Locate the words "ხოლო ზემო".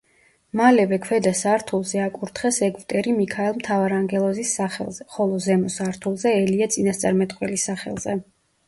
5.19-5.71